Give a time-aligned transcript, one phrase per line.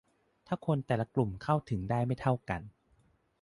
[0.47, 2.61] ถ้าคนแต่ละกลุ่มเข้าถึงได้ไม่เท่ากัน